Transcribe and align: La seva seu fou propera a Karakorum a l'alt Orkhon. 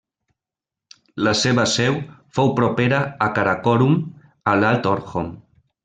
La 1.27 1.33
seva 1.41 1.65
seu 1.73 1.99
fou 2.39 2.49
propera 2.61 3.05
a 3.27 3.31
Karakorum 3.39 3.97
a 4.55 4.61
l'alt 4.63 4.91
Orkhon. 4.97 5.33